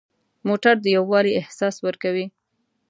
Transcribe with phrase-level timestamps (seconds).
[0.47, 2.25] موټر د یووالي احساس ورکوي.